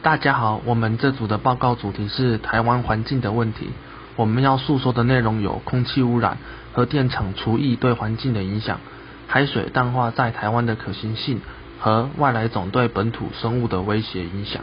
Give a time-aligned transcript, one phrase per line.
[0.00, 3.70] 大家好，我们这组的报告主题是台湾环境的问题。
[4.14, 6.38] 我们要诉说的内容有空气污染、
[6.72, 8.78] 核电厂除役对环境的影响、
[9.26, 11.40] 海水淡化在台湾的可行性
[11.80, 14.62] 和外来种对本土生物的威胁影响。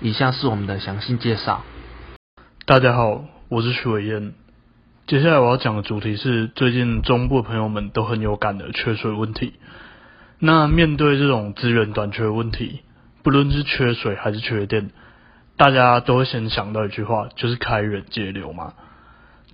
[0.00, 1.64] 以下是我们的详细介绍。
[2.64, 4.34] 大家好，我是徐伟燕。
[5.08, 9.54] 接下来我要讲的主题是最近中部朋友们都很有感的缺水问题。
[10.38, 12.82] 那面对这种资源短缺问题，
[13.22, 14.90] 不论是缺水还是缺电，
[15.56, 18.72] 大家都会先想到一句话，就是开源节流嘛。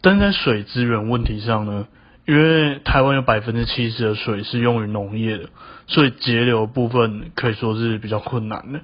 [0.02, 1.86] 但在水资源问题上呢，
[2.26, 5.48] 因为台湾有百分之七十的水是用于农业的，
[5.88, 8.80] 所以节流部分可以说是比较困难的。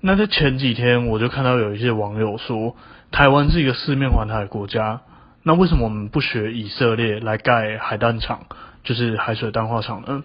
[0.00, 2.76] 那在前几天，我就看到有一些网友说，
[3.10, 5.00] 台湾是一个四面环海的国家，
[5.42, 8.46] 那为什么我们不学以色列来盖海淡厂，
[8.84, 10.22] 就是海水淡化厂呢？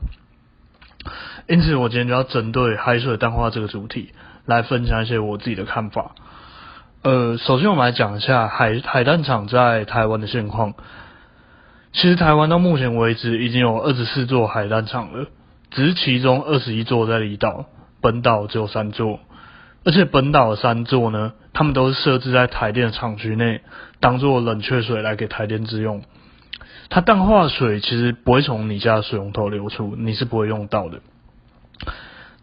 [1.48, 4.12] 因此，我今天就要针对海水淡化这个主题，
[4.46, 6.12] 来分享一些我自己的看法。
[7.04, 10.74] 呃，首先我们来讲一下海海淡厂在台湾的现况。
[11.94, 15.26] 其实台湾到目前为止已经有二十四座海淡厂了，
[15.72, 17.66] 只是其中二十一座在离岛，
[18.02, 19.20] 本岛只有三座。
[19.84, 23.62] 而且本岛的三座呢，他们都是设置在台电的厂区内，
[24.00, 26.04] 当做冷却水来给台电之用。
[26.90, 31.00] 它淡化水其实不会从你家的水龙头流出，你是不会用到的。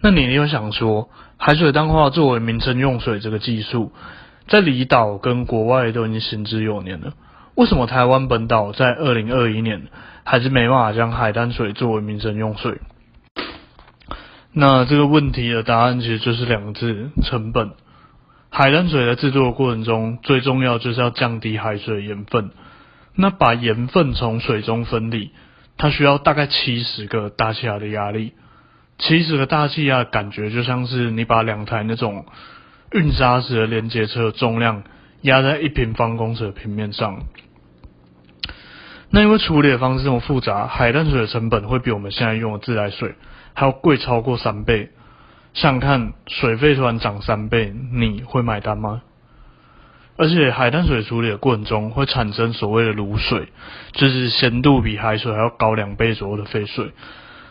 [0.01, 3.93] 那你又想说，海水淡化作为名称用水这个技术，
[4.47, 7.15] 在离岛跟国外都已经行之有年了，
[7.57, 9.89] 为什么台湾本岛在二零二一年
[10.25, 12.81] 还是没办法将海淡水作为名称用水？
[14.53, 17.73] 那这个问题的答案其实就是两个字：成本。
[18.51, 22.51] 海淡水在制作的过程中，最重要就是要降低海水盐分。
[23.15, 25.33] 那把盐分从水中分离，
[25.77, 28.33] 它需要大概七十个大气压的压力。
[28.99, 32.27] 其实的大气压感觉就像是你把两台那种
[32.93, 34.83] 运砂石的连接车重量
[35.23, 37.23] 压在一平方公尺的平面上。
[39.11, 43.15] 那因为处理的方式这么复杂，海淡水的成本会比我们现在用的自来水
[43.55, 44.91] 还要贵超过三倍。
[45.55, 49.01] 想想看，水费突然涨三倍，你会买单吗？
[50.17, 53.49] 而且海淡水处理的过程中会产生所谓的卤水，
[53.93, 56.93] 就是咸度比海水还要高两倍左右的废水。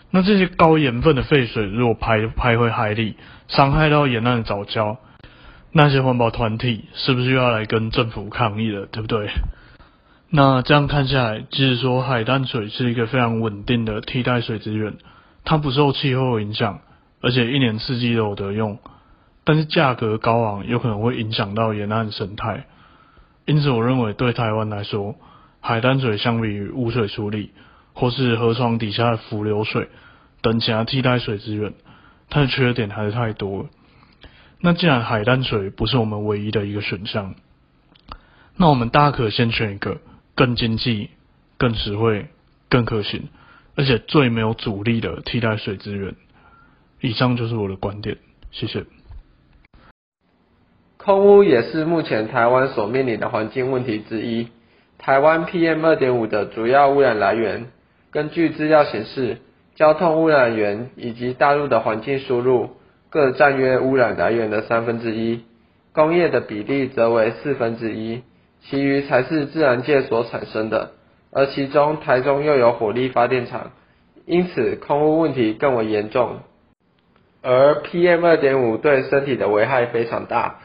[0.10, 3.16] 那这些高盐分的废水如果排排回海里，
[3.48, 4.98] 伤害到沿岸的藻礁，
[5.72, 8.86] 那些环保团体是不是又要来跟政府抗议了？
[8.86, 9.30] 对不对？
[10.30, 14.94] 那这样看下来，即使说海淡水是一个非常稳定的替代水资源，
[15.44, 16.80] 它不受气候影响，
[17.22, 18.80] 而且一年四季都有得用，
[19.44, 22.66] 但是价格高昂，有可能会影响到沿岸生态。
[23.46, 25.16] 因此，我认为对台湾来说，
[25.62, 27.52] 海淡水相比于污水处理。
[27.98, 29.90] 或是河床底下的浮流水
[30.44, 31.74] 等其他替代水资源，
[32.30, 33.70] 它的缺点还是太多了。
[34.62, 37.34] 那既然海淡水不是我们唯一的一个选项，
[38.56, 39.98] 那我们大可先选一个
[40.36, 41.10] 更经济、
[41.58, 42.28] 更实惠、
[42.70, 43.30] 更可行，
[43.76, 46.16] 而且最没有阻力的替代水资源。
[47.02, 48.18] 以上就是我的观点，
[48.52, 48.86] 谢谢。
[50.98, 54.50] 空污也是目前台湾所面临的环境问题之一，
[55.00, 57.72] 台湾 PM 二点五的主要污染来源。
[58.18, 59.38] 根据资料显示，
[59.76, 62.72] 交通污染源以及大陆的环境输入
[63.12, 65.44] 各占约污染来源的三分之一，
[65.94, 68.24] 工业的比例则为四分之一，
[68.62, 70.94] 其余才是自然界所产生的。
[71.32, 73.70] 而其中台中又有火力发电厂，
[74.26, 76.40] 因此空污问题更为严重。
[77.44, 80.58] 而 PM 二点五对身体的危害非常大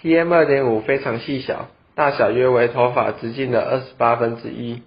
[0.00, 4.80] ，PM 二点五非常细小，大小约为头发直径的二十八分之一。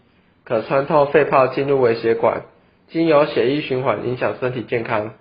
[0.48, 2.44] 可穿透肺泡进入微血管，
[2.88, 5.12] 经由血液循环影响身体健康。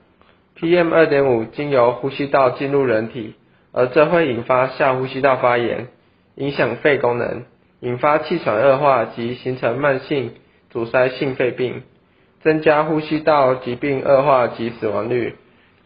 [0.57, 3.35] PM 2.5经由呼吸道进入人体，
[3.73, 5.89] 而这会引发下呼吸道发炎，
[6.37, 7.43] 影响肺功能，
[7.81, 10.31] 引发气喘恶化及形成慢性
[10.71, 11.83] 阻塞性肺病，
[12.45, 15.35] 增加呼吸道疾病恶化及死亡率。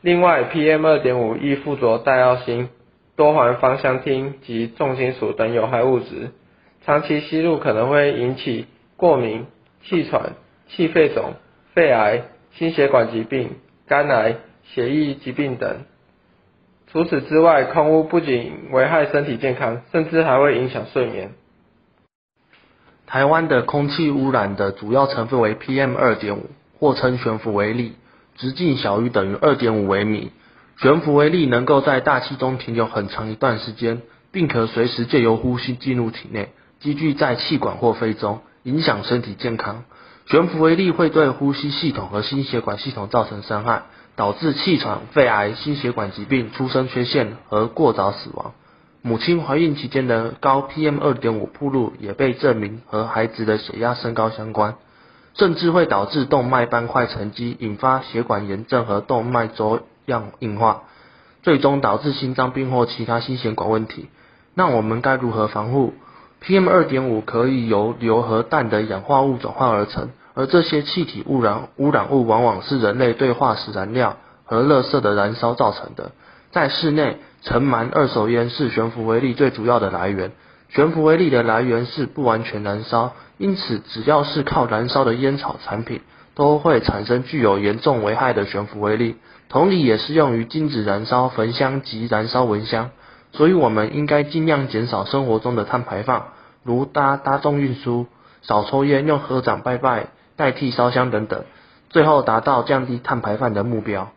[0.02, 2.68] 另外，PM 2.5易附着带药辛、
[3.16, 6.28] 多环芳香烃及重金属等有害物质，
[6.84, 8.66] 长期吸入可能会引起。
[9.00, 9.46] 过敏、
[9.82, 10.34] 气喘、
[10.68, 11.32] 气肺肿、
[11.72, 13.52] 肺癌、心血管疾病、
[13.88, 15.84] 肝癌、血液疾病等。
[16.92, 21.30] 除此之外，空污不仅危害身体健康，甚至还会影响睡眠。
[23.06, 26.36] 台湾的空气污染的主要成分为 PM2.5，
[26.78, 27.94] 或称悬浮微粒，
[28.36, 30.30] 直径小于等于2.5微米。
[30.78, 36.50] 悬浮微粒能够在大气中停留很长一段时间，并可随时借由呼吸进入体内，
[36.80, 38.40] 积聚在气管或肺中。
[38.70, 39.82] 影响身体健康，
[40.28, 43.82] 悬浮微粒会对呼吸系统和心血管系统造成伤害，
[44.14, 48.52] 导致气喘、肺癌、心血管疾病、出生缺陷和过早死亡。
[49.02, 54.76] 母亲怀孕期间的高 PM2.5 铺露也被证明和孩子的血压升高相关，
[55.34, 60.82] 甚至会导致动脉斑块沉积，引发血管炎症和动脉粥样硬化，
[61.42, 64.08] 最终导致心脏病或其他心血管问题。
[64.54, 65.92] 那我们该如何防护？
[66.42, 76.12] PM 2.5可以由硫和氮的氧化物转化而成，而这些气体污染污染物往往是人类对化石燃料和垃圾的燃烧造成的。
[76.50, 80.32] 在室内，尘螨、二手烟是悬浮微粒最主要的来源。
[80.70, 86.00] 悬浮微粒的来源是不完全燃烧，因此只要是靠燃烧的烟草产品
[86.34, 89.16] 都会产生具有严重危害的悬浮微粒。
[89.50, 92.90] 同理，也适用于禁止燃烧、焚香及燃烧蚊香。
[93.32, 96.32] 所以，我们应该尽量减少生活中的碳排放，
[96.62, 98.06] 如搭大众运输、
[98.42, 101.44] 少抽烟、用合掌拜拜代替烧香等等，
[101.90, 104.12] 最后达到降低碳排放的目标。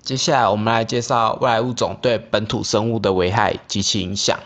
[0.00, 4.38] 接下来，我们来介绍外来物种对本土生物的危害及其影响。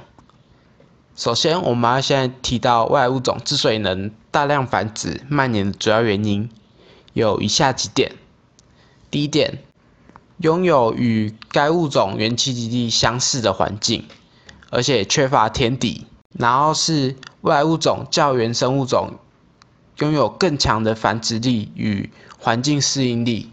[1.14, 6.50] 首先，我们要先提到外来物种之所以能大量繁殖、蔓延的主要原因，
[7.12, 8.12] 有以下几点。
[9.10, 9.69] 第一点。
[10.40, 14.06] 拥有与该物种原栖地相似的环境，
[14.70, 16.06] 而且缺乏天敌。
[16.32, 19.18] 然后是外物种较原生物种
[19.98, 22.08] 拥有更强的繁殖力与
[22.38, 23.50] 环境适应力，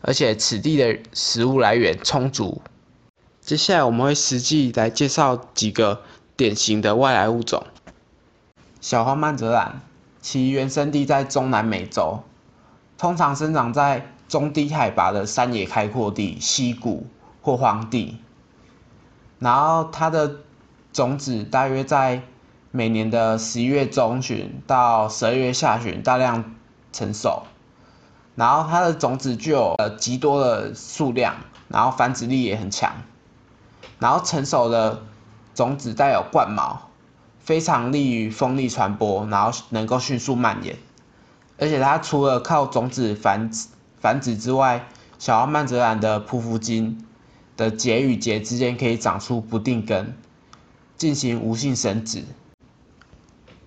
[0.00, 2.62] 而且此地的食物来源充足。
[3.42, 6.02] 接下来我们会实际来介绍几个
[6.36, 7.66] 典型的外来物种——
[8.80, 9.82] 小花曼泽兰，
[10.22, 12.20] 其原生地在中南美洲，
[12.96, 14.13] 通常生长在。
[14.34, 17.06] 中低海拔的山野开阔地、溪谷
[17.40, 18.18] 或荒地，
[19.38, 20.38] 然后它的
[20.92, 22.20] 种子大约在
[22.72, 26.56] 每年的十一月中旬到十二月下旬大量
[26.92, 27.44] 成熟，
[28.34, 31.36] 然后它的种子具有呃极多的数量，
[31.68, 32.90] 然后繁殖力也很强，
[34.00, 35.00] 然后成熟的
[35.54, 36.90] 种子带有冠毛，
[37.38, 40.76] 非常利于风力传播，然后能够迅速蔓延，
[41.56, 43.68] 而且它除了靠种子繁殖。
[44.04, 44.86] 繁殖之外，
[45.18, 47.06] 小花曼泽兰的匍匐茎
[47.56, 50.14] 的节与节之间可以长出不定根，
[50.98, 52.22] 进行无性生殖。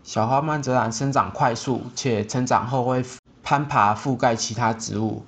[0.04, 3.04] 小花曼泽兰生长快速，且成长后会
[3.42, 5.25] 攀爬覆盖其他植物，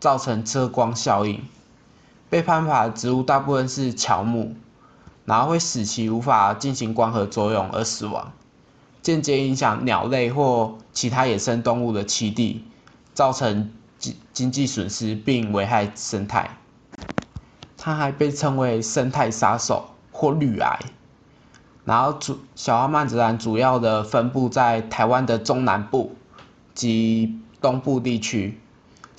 [0.00, 1.44] 造成遮光效应。
[2.28, 4.56] 被攀爬植物大部分是乔木，
[5.26, 8.32] 然后会使其无法进行光合作用而死亡，
[9.00, 12.64] 间接影响鸟类或其他野生动物的栖地，
[13.14, 13.70] 造成。
[14.00, 16.56] 经经济损失并危害生态，
[17.76, 20.78] 它还被称为生态杀手或绿癌。
[21.84, 26.16] 然后主小花曼子兰主要的分布在台湾的中南部
[26.74, 28.58] 及东部地区，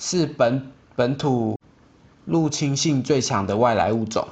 [0.00, 1.56] 是本本土
[2.24, 4.26] 入侵性最强的外来物种。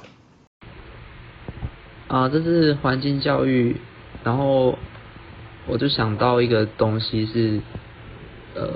[2.09, 3.79] 啊，这是环境教育，
[4.25, 4.77] 然后
[5.65, 7.61] 我就想到一个东西是，
[8.53, 8.67] 呃。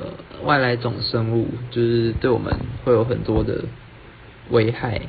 [0.44, 2.54] 外来种生物就是对我们
[2.84, 3.64] 会有很多的
[4.50, 5.02] 危害。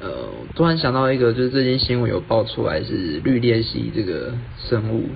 [0.00, 0.08] 呃，
[0.54, 5.08] 突然想到一个，就是最近新闻有爆出来是绿鬣蜥这个生物，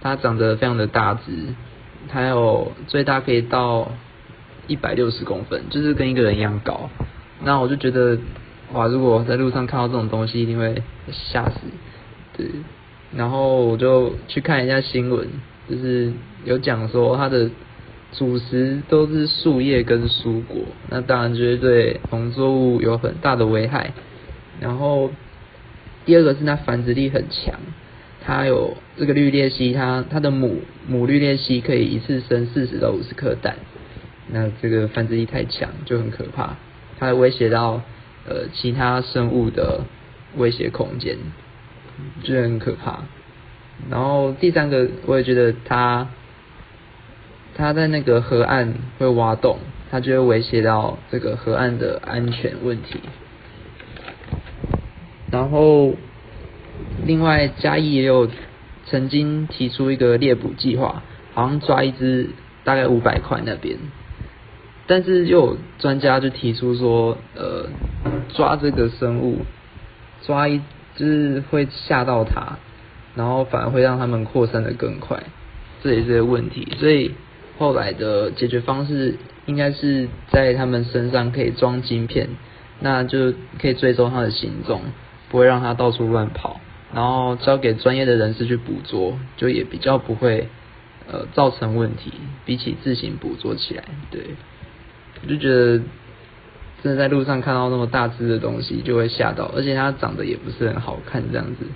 [0.00, 1.32] 它长得非常的大只，
[2.08, 3.90] 它有最大可以到
[4.66, 6.90] 一百六十公分，就是跟一个人一样高。
[7.44, 8.18] 那我就觉得
[8.72, 10.82] 哇，如果在路上看到这种东西，一定会
[11.12, 11.56] 吓死。
[12.36, 12.46] 对，
[13.14, 15.26] 然后我就去看一下新闻，
[15.70, 16.12] 就是
[16.44, 17.48] 有讲说它的。
[18.16, 20.56] 主食都是树叶跟蔬果，
[20.88, 23.92] 那当然就会对农作物有很大的危害。
[24.58, 25.10] 然后
[26.06, 27.54] 第二个是它繁殖力很强，
[28.24, 33.56] 它有这个绿鬣蜥，它它的母母绿鬣蜥可以一次生四十到五十颗蛋，
[34.30, 36.56] 那这个繁殖力太强就很可怕，
[36.98, 37.82] 它威胁到
[38.26, 39.82] 呃其他生物的
[40.38, 41.18] 威胁空间，
[42.24, 43.00] 就很可怕。
[43.90, 46.08] 然后第三个我也觉得它。
[47.56, 49.56] 它在那个河岸会挖洞，
[49.90, 53.00] 它就会威胁到这个河岸的安全问题。
[55.32, 55.94] 然后，
[57.06, 58.28] 另外嘉义也有
[58.86, 62.28] 曾经提出一个猎捕计划，好像抓一只
[62.62, 63.78] 大概五百块那边，
[64.86, 67.66] 但是有专家就提出说，呃，
[68.34, 69.38] 抓这个生物，
[70.22, 70.60] 抓一
[70.94, 72.58] 只会吓到它，
[73.14, 75.22] 然后反而会让它们扩散的更快，
[75.82, 77.12] 这也是个问题，所以。
[77.58, 82.28] 后来的解决方式应该是在他们身上可以装晶片，
[82.80, 84.82] 那就可以追踪它的行踪，
[85.30, 86.60] 不会让它到处乱跑，
[86.94, 90.48] 然后交给专业的人士去捕捉，就也比较不会
[91.10, 92.12] 呃造成问题，
[92.44, 94.20] 比起自行捕捉起来，对，
[95.22, 95.78] 我就觉得
[96.82, 101.66] 真的在路上看到那么大只的东西就会吓到，而且它长得也不是很好看这样子。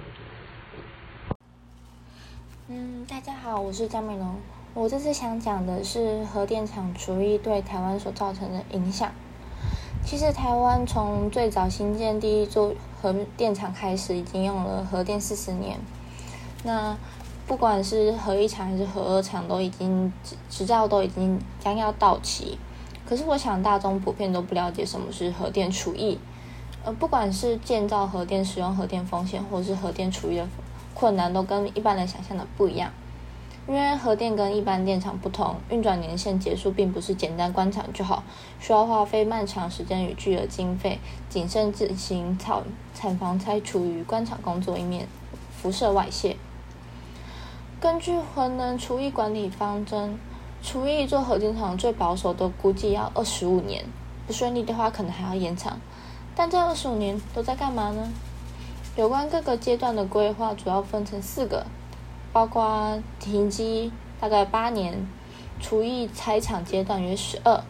[2.69, 4.39] 嗯，大家好，我是张美龙。
[4.73, 9.11] 我这次想讲的是核电厂除役对台湾所造成的影响。
[10.07, 12.73] 其实台湾从最早兴建第一座
[13.03, 15.77] 核电厂开始，已经用了核电四十年。
[16.63, 16.97] 那
[17.49, 22.57] 不管是核一厂还是核二厂，都已经执执照都已经将要到期。
[23.05, 26.17] 可是我想大众普遍都不了解什么是核电除役。
[26.85, 30.47] 呃，不管是建造核电、使用核电风险，或是核电处理的
[30.95, 32.91] 困难，都跟一般人想象的不一样。
[33.69, 38.23] 因为核电跟一般电厂不同，运转年限结束并不是简单关厂就好，
[38.59, 40.99] 需要花费漫长时间与巨额经费，
[41.29, 42.63] 谨慎自行草
[42.95, 45.07] 厂房拆除与关厂工作，以免
[45.57, 46.37] 辐射外泄。
[47.81, 50.19] 根据核能除役管理方针，
[50.63, 53.85] 除役做核电厂最保守的估计要二十五年，
[54.27, 55.79] 不顺利的话可能还要延长。
[56.35, 58.09] 但这二十五年都在干嘛呢？
[58.97, 61.67] 有关各个阶段的规划，主要分成四个。
[62.33, 65.07] 包括停机大概八年，
[65.61, 67.63] 厨艺拆厂阶段约十二，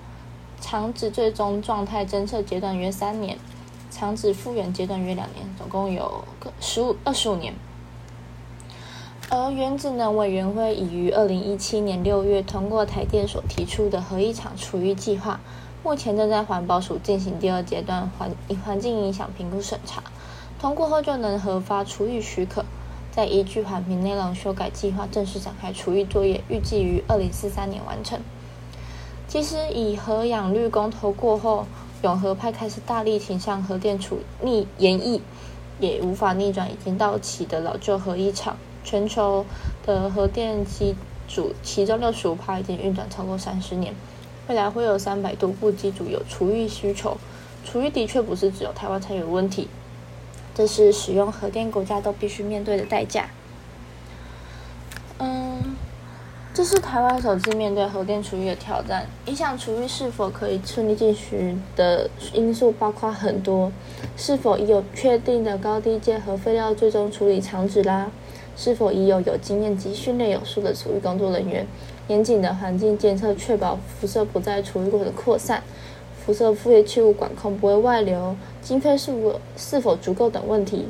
[0.60, 3.38] 厂址最终状态侦测阶段约三年，
[3.90, 7.54] 厂址复原阶段约两年，总共有个十五二十五年。
[9.30, 15.40] 而原子能委员会已于二零一七年六月通过台电所提出的核一厂厨役计划，
[15.82, 18.30] 目前正在环保署进行第二阶段环
[18.64, 20.02] 环境影响评估审查，
[20.58, 22.66] 通过后就能核发厨役许可。
[23.12, 28.20] 在依据环评内容修改计划正式展开厨艺作业，预计于二零四三年完成。
[29.26, 31.66] 其实，以核氧绿公投过后，
[32.02, 35.20] 永和派开始大力倾向核电处逆延役，
[35.80, 38.56] 也无法逆转已经到期的老旧核一厂。
[38.84, 39.44] 全球
[39.84, 40.94] 的核电机
[41.28, 43.92] 组，其中六十五趴已经运转超过三十年，
[44.48, 47.16] 未来会有三百多部机组有厨艺需求。
[47.64, 49.68] 厨艺的确不是只有台湾才有问题。
[50.60, 53.30] 这是使用核电国家都必须面对的代价。
[55.16, 55.74] 嗯，
[56.52, 59.06] 这是台湾首次面对核电厨余的挑战。
[59.24, 63.72] 影响厨余是否可以顺利进行的因素包括很多：
[64.18, 68.10] 是否已有确定的高低阶核废料最终处理厂址啦？
[68.54, 71.66] 是否已有有经验及训练有素的厨余工作人员？
[72.08, 75.62] 严谨的环境监测，确保辐射不在厨余过程扩散。
[76.30, 80.86] 辐射副业废弃物管控不会外流，经费是否是否足够等问题。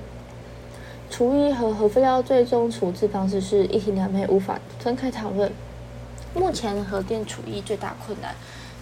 [1.08, 5.50] 厨一和核废料最终处置方式是一体两面，无法分开讨论。
[6.34, 8.34] 目前核电厨一最大困难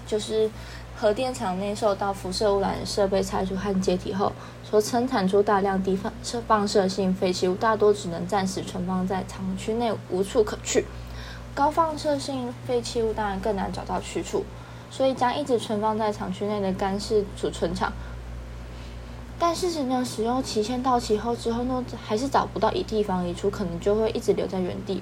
[0.05, 0.51] 就是
[0.97, 4.33] 核电厂内受到辐射污染设备拆除和解体后，
[4.69, 10.85] 所生产出大量低放射放射性废弃物，大多只能暂时存放在厂区内，无处可去。
[11.55, 14.45] 高放射性废弃物当然更难找到去处。
[14.91, 17.93] 所以将一直存放在厂区内的干式储存厂。
[19.39, 25.01] 但事实上使用期限到期后，之后呢，还是找不到一地方移出，可能就会一直留在原地。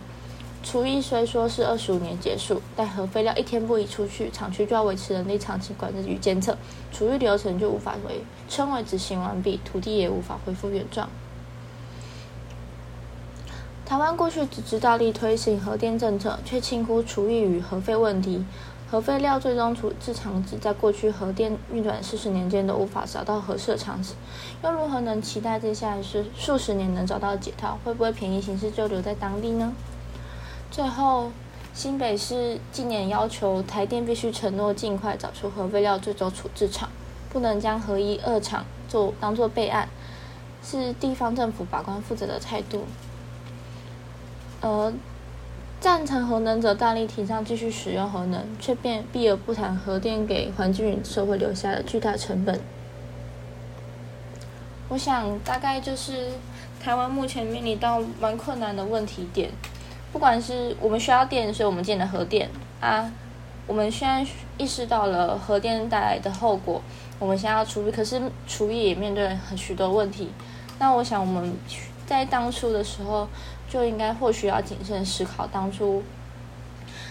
[0.62, 6.58] 厨艺虽说是二十五年结束，但核废料一天不移出去，厂区就要维持人力长期管制与监测，
[6.92, 11.08] 储运流程就无法为称为执行完毕，土地也无法恢复原状。
[13.86, 18.44] 台湾过去只知道力推行核电政策，却轻忽厨艺与核废问题。
[18.88, 24.14] 核废料最终处置场址，在过去核电运转四十年间都无法找到合适的场址，
[24.62, 27.76] 又如何能期待接下来是数十年能找到解套？
[27.84, 29.72] 会不会便宜行事就留在当地呢？
[30.70, 31.32] 最后，
[31.74, 36.88] 新北市近年要求台电必须承诺尽快找出核废料最终处置厂，
[37.28, 39.88] 不能将核一、二厂做当做备案，
[40.62, 42.84] 是地方政府把关负责的态度。
[44.60, 44.92] 而
[45.78, 52.58] 赞成核能者大力提倡继续使用核能，却变避而不谈核电给环境与社会留下的巨大成本。
[54.88, 56.28] 我想，大概就是
[56.82, 59.50] 台湾目前面临到蛮困难的问题点。
[60.12, 62.48] 不管是我们需要电，所以我们建了核电
[62.80, 63.10] 啊。
[63.66, 64.24] 我们现在
[64.56, 66.80] 意识到了核电带来的后果，
[67.18, 70.30] 我们在要处理，可是处理也面对很许多问题。
[70.78, 71.52] 那我想，我们。
[72.06, 73.28] 在当初的时候，
[73.68, 76.02] 就应该或许要谨慎思考当初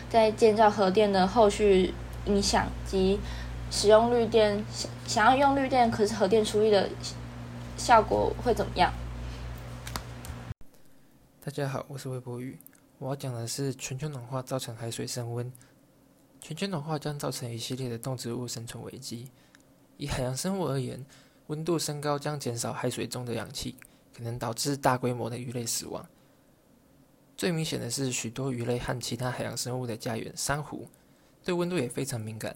[0.10, 1.94] 在建造核电的后续
[2.26, 3.20] 影响及
[3.70, 4.64] 使用绿电。
[4.72, 6.90] 想想要用绿电，可是核电出力的
[7.78, 8.92] 效果会怎么样？
[11.44, 12.58] 大家好，我是魏博宇，
[12.98, 15.52] 我要讲的是全球暖化造成海水升温。
[16.40, 19.30] 全球暖化将造成一系列的动植物生存危机。
[19.98, 21.06] 以海洋生物而言，
[21.48, 23.76] 温度升高将减少海水中的氧气。
[24.16, 26.04] 可能导致大规模的鱼类死亡。
[27.36, 30.88] 最明显的是，许多鱼类和其他海洋生物的家园——珊瑚，
[31.44, 32.56] 对温度也非常敏感。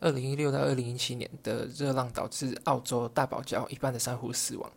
[0.00, 4.70] 二零一六到二零一七年的热浪导致澳洲大堡礁一半的珊瑚死亡。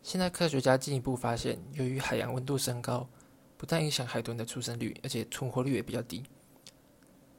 [0.00, 3.08] 现在，科学家进一步发现，由于海洋温度升高，
[3.56, 6.22] 不但影响海豚的出生率，而且存活率也比较低。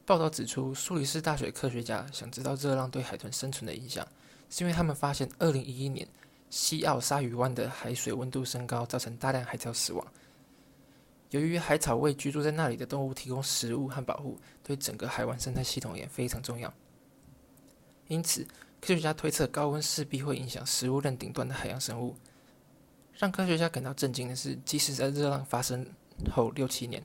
[0.06, 4.06] 报道指出，苏黎世大学科学家想知道热浪对海豚生存的影响，
[4.50, 6.06] 是因为他们发现二零一一年。
[6.52, 10.06] 西澳鲨鱼湾的海水温度升高，造成大量海草死亡。
[11.30, 16.72] 由于海草为居住在那里的动物提供食物和保护，对整个海湾生态系统也非常重要。
[18.10, 18.44] 因此，
[18.82, 22.16] 科学家推测高温势必会影响食物链顶端的海洋生物。
[23.18, 25.86] 让科学家感到震惊的是，即使在热浪发生
[26.36, 27.02] 后六七年，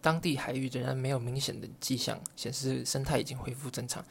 [0.00, 4.04] 当地海域仍然没有明显的迹象显示生态已经恢复正常。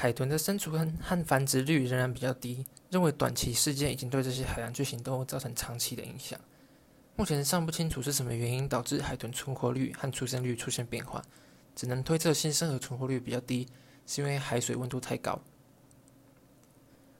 [0.00, 6.38] 海豚的生存和繁殖率仍然比较低，认为短期事件已经对这些海洋巨型动物造成长期的影响。
[7.16, 11.20] 目前尚不清楚是什么原因导致海豚存活率和出生率出现变化，
[11.74, 13.66] 只能推测新生和存活率比较低
[14.06, 15.40] 是因为海水温度太高。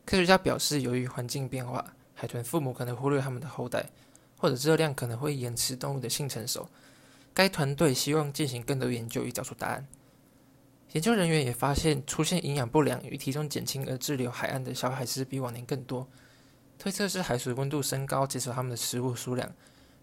[0.06, 3.90] 科学家表示，由于环境变化，海豚父母可能忽略他们的后代，
[4.38, 6.68] 或者热量可能会延迟动物的性成熟。
[7.34, 9.84] 该团队希望进行更多研究以找出答案。
[10.92, 16.08] 研究人员也发现，出现营养不良与体重减轻而滞留海岸的小海狮比往年更多。
[16.78, 19.46] 推测是海水温度升高，减少它们的食物数量，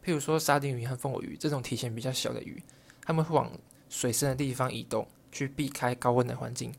[0.03, 2.61] 譬如说沙丁鱼和凤尾鱼这种体型比较小的鱼，
[3.01, 3.51] 它们会往
[3.89, 6.71] 水深的地方移动，去避开高温的环境，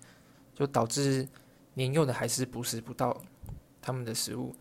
[0.55, 1.27] 就导致
[1.75, 3.21] 年幼的海狮捕食不到
[3.83, 4.55] 它们的食物。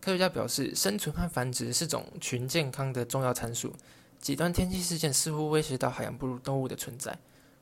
[0.00, 3.74] 科学家表示，生存和繁殖是种群健康的重要参数。
[4.20, 7.16] 极端天气事件似乎威胁到海洋哺乳动物的存在。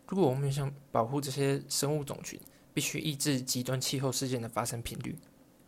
[0.09, 2.39] 如果我们想保护这些生物种群，
[2.73, 5.17] 必须抑制极端气候事件的发生频率。